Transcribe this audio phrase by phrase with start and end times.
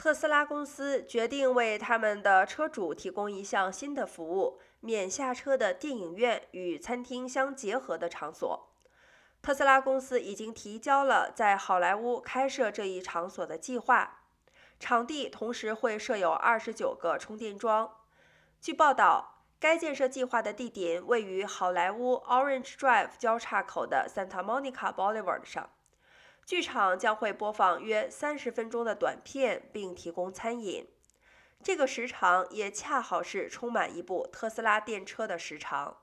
[0.00, 8.70] 特斯拉公司决定为他们的车主提供一项新的服务：免下车的电影院与餐厅相结合的场所。
[9.42, 14.22] 特斯拉公司已经提交了在好莱坞开设这一场所的计划，
[14.78, 17.98] 场地同时会设有二十九个充电桩。
[18.58, 25.68] 据报道，该建设计划的地点位于好莱坞 Orange Drive 交叉口的 Santa Monica Boulevard 上。
[26.44, 30.88] 剧场将会播放约三十分钟的短片，并提供餐饮。
[31.62, 35.98] 这个时长也恰好是充满一部特斯拉电车的时长。